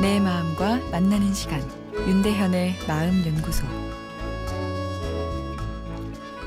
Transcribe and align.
사람과 0.00 0.78
만나는 0.90 1.34
시간 1.34 1.60
윤대현의 1.94 2.86
마음 2.88 3.22
연구소 3.26 3.66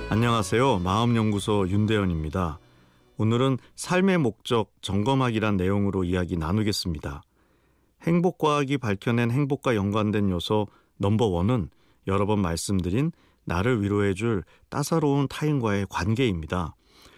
안녕하세요. 0.09 0.80
마음 0.80 1.16
연구소 1.16 1.70
윤대현입니다. 1.70 2.59
오늘은 3.18 3.59
삶의 3.76 4.18
목적 4.18 4.71
점검하기란 4.81 5.58
내용으로 5.58 6.04
이야기 6.04 6.36
나누겠습니다. 6.36 7.21
행복 8.04 8.39
과학이 8.39 8.80
밝혀낸 8.80 9.30
행복과 9.30 9.76
연관된 9.76 10.31
요소 10.31 10.67
넘버 10.98 11.26
원은 11.27 11.70
여러 12.08 12.26
번 12.26 12.40
말씀드린 12.41 13.12
나를 13.44 13.84
위로해 13.84 14.16
줄 14.16 14.44
따사로운 14.70 15.27
타인과의 15.27 15.88
관계입니다. 15.90 16.76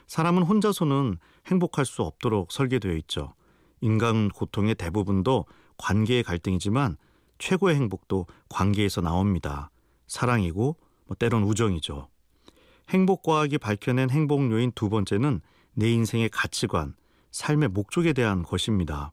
사람은 0.07 0.43
혼자서는 0.43 1.17
행복할 1.47 1.85
수 1.85 2.01
없도록 2.01 2.51
설계되어 2.51 2.93
있죠. 2.93 3.33
인간 3.79 4.29
고통의 4.29 4.75
대부분도 4.75 5.45
관계의 5.77 6.23
갈등이지만 6.23 6.97
최고의 7.37 7.75
행복도 7.75 8.27
관계에서 8.49 9.01
나옵니다. 9.01 9.69
사랑이고 10.07 10.77
뭐 11.05 11.15
때론 11.17 11.43
우정이죠. 11.43 12.09
행복과학이 12.89 13.57
밝혀낸 13.57 14.09
행복 14.09 14.51
요인 14.51 14.71
두 14.73 14.89
번째는 14.89 15.41
내 15.73 15.91
인생의 15.91 16.29
가치관, 16.29 16.95
삶의 17.31 17.69
목적에 17.69 18.13
대한 18.13 18.43
것입니다. 18.43 19.11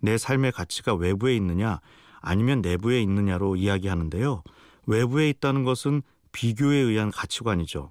내 0.00 0.18
삶의 0.18 0.52
가치가 0.52 0.94
외부에 0.94 1.34
있느냐 1.36 1.80
아니면 2.20 2.60
내부에 2.60 3.00
있느냐로 3.02 3.56
이야기하는데요. 3.56 4.42
외부에 4.86 5.30
있다는 5.30 5.64
것은 5.64 6.02
비교에 6.32 6.76
의한 6.76 7.10
가치관이죠. 7.10 7.88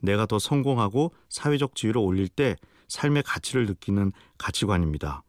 내가 0.00 0.26
더 0.26 0.38
성공하고 0.38 1.12
사회적 1.28 1.76
지위를 1.76 2.00
올릴 2.00 2.28
때 2.28 2.56
삶의 2.88 3.22
가치를 3.22 3.66
느끼는 3.66 4.12
가치관입니다. 4.38 5.22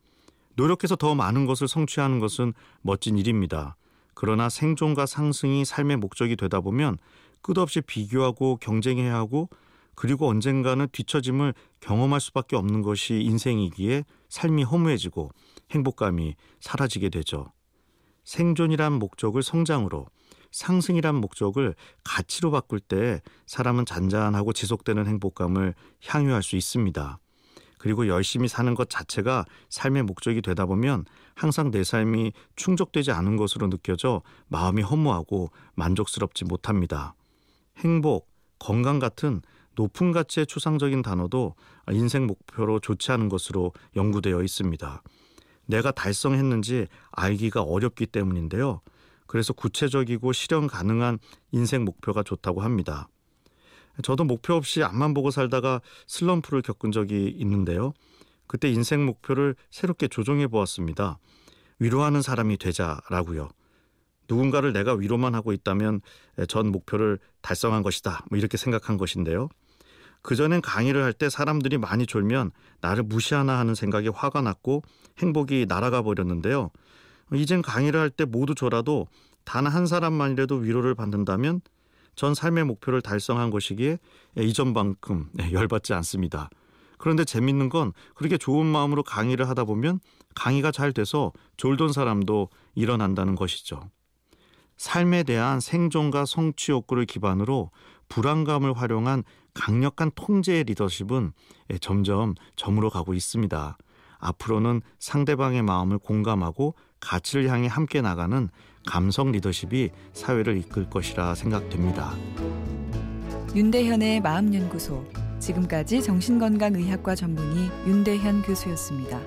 노력해서 0.56 0.96
더 0.96 1.16
많은 1.16 1.46
것을 1.46 1.68
성취하는 1.68 2.20
것은 2.20 2.54
멋진 2.82 3.18
일입니다. 3.18 3.76
그러나 4.14 4.50
생존과 4.50 5.06
상승이 5.06 5.66
삶의 5.66 5.98
목적이 5.98 6.36
되다 6.36 6.62
보면 6.62 6.98
끝없이 7.42 7.82
비교하고 7.82 8.58
경쟁해야 8.58 9.16
하고 9.16 9.50
그리고 9.96 10.28
언젠가는 10.28 10.88
뒤처짐을 10.92 11.54
경험할 11.80 12.20
수밖에 12.20 12.56
없는 12.56 12.82
것이 12.82 13.16
인생이기에 13.16 14.06
삶이 14.30 14.64
허무해지고 14.64 15.32
행복감이 15.72 16.36
사라지게 16.60 17.10
되죠. 17.10 17.52
생존이란 18.24 18.94
목적을 18.94 19.44
성장으로, 19.44 20.08
상승이란 20.52 21.16
목적을 21.16 21.76
가치로 22.04 22.52
바꿀 22.52 22.80
때 22.80 23.22
사람은 23.48 23.86
잔잔하고 23.86 24.54
지속되는 24.54 25.06
행복감을 25.08 25.74
향유할 26.06 26.42
수 26.42 26.56
있습니다. 26.56 27.20
그리고 27.84 28.08
열심히 28.08 28.48
사는 28.48 28.74
것 28.76 28.90
자체가 28.90 29.46
삶의 29.68 30.04
목적이 30.04 30.42
되다 30.42 30.66
보면 30.66 31.04
항상 31.36 31.70
내 31.70 31.84
삶이 31.84 32.32
충족되지 32.56 33.12
않은 33.12 33.36
것으로 33.36 33.70
느껴져 33.70 34.22
마음이 34.48 34.82
허무하고 34.82 35.52
만족스럽지 35.76 36.46
못합니다. 36.46 37.14
행복, 37.80 38.30
건강 38.58 39.00
같은 39.00 39.42
높은 39.76 40.14
가치의 40.14 40.46
추상적인 40.46 41.02
단어도 41.02 41.56
인생 41.92 42.26
목표로 42.26 42.80
좋지 42.80 43.12
않은 43.12 43.28
것으로 43.28 43.74
연구되어 43.98 44.42
있습니다. 44.44 45.04
내가 45.66 45.92
달성했는지 45.92 46.88
알기가 47.12 47.64
어렵기 47.64 48.06
때문인데요. 48.06 48.80
그래서 49.28 49.52
구체적이고 49.52 50.32
실현 50.32 50.68
가능한 50.68 51.20
인생 51.52 51.84
목표가 51.84 52.24
좋다고 52.24 52.62
합니다. 52.62 53.10
저도 54.02 54.24
목표 54.24 54.54
없이 54.56 54.82
앞만 54.84 55.14
보고 55.14 55.30
살다가 55.32 55.82
슬럼프를 56.08 56.62
겪은 56.62 56.92
적이 56.92 57.28
있는데요. 57.38 57.94
그때 58.48 58.70
인생 58.72 59.06
목표를 59.06 59.56
새롭게 59.70 60.08
조정해 60.08 60.48
보았습니다. 60.48 61.20
위로하는 61.80 62.22
사람이 62.22 62.58
되자라고요. 62.58 63.50
누군가를 64.28 64.74
내가 64.74 64.94
위로만 64.94 65.36
하고 65.36 65.54
있다면 65.54 66.02
전 66.48 66.72
목표를 66.72 67.20
달성한 67.42 67.84
것이다. 67.84 68.26
뭐 68.30 68.38
이렇게 68.40 68.58
생각한 68.58 68.98
것인데요. 68.98 69.50
그전엔 70.22 70.62
강의를 70.62 71.04
할 71.04 71.14
때 71.14 71.30
사람들이 71.30 71.78
많이 71.78 72.06
졸면 72.06 72.52
나를 72.80 73.04
무시하나 73.04 73.60
하는 73.60 73.76
생각에 73.76 74.08
화가 74.08 74.42
났고 74.42 74.82
행복이 75.20 75.66
날아가 75.68 76.02
버렸는데요. 76.02 76.72
이젠 77.34 77.62
강의를 77.62 78.00
할 78.00 78.10
때 78.10 78.26
모두 78.26 78.56
졸아도 78.56 79.08
단 79.44 79.68
한 79.68 79.86
사람만이라도 79.86 80.56
위로를 80.56 80.96
받는다면 80.96 81.60
전 82.16 82.34
삶의 82.34 82.66
목표를 82.66 83.02
달성한 83.02 83.50
것이기에 83.50 83.98
이전만큼 84.38 85.30
열받지 85.52 85.94
않습니다. 85.94 86.50
그런데 86.98 87.26
재밌는 87.26 87.70
건 87.70 87.92
그렇게 88.16 88.38
좋은 88.38 88.66
마음으로 88.66 89.04
강의를 89.04 89.50
하다 89.50 89.66
보면 89.66 90.00
강의가 90.36 90.72
잘 90.72 90.94
돼서 90.94 91.34
졸던 91.58 91.92
사람도 91.92 92.50
일어난다는 92.76 93.36
것이죠. 93.36 93.90
삶에 94.78 95.24
대한 95.24 95.60
생존과 95.60 96.26
성취 96.26 96.72
욕구를 96.72 97.06
기반으로 97.06 97.72
불안감을 98.10 98.74
활용한 98.74 99.24
강력한 99.54 100.12
통제의 100.16 100.64
리더십은 100.64 101.34
점점 101.82 102.34
저물어 102.56 102.90
가고 102.90 103.14
있습니다. 103.14 103.78
앞으로는 104.20 104.82
상대방의 105.00 105.62
마음을 105.62 105.98
공감하고 106.00 106.76
가치를 107.00 107.50
향해 107.50 107.68
함께 107.68 108.02
나가는 108.02 108.50
감성 108.86 109.32
리더십이 109.32 109.92
사회를 110.14 110.58
이끌 110.58 110.90
것이라 110.90 111.36
생각됩니다. 111.36 112.14
윤대현의 113.56 114.22
마음연구소 114.22 115.06
지금까지 115.40 116.02
정신건강의학과 116.02 117.16
전문의 117.16 117.70
윤대현 117.86 118.44
교수였습니다. 118.44 119.20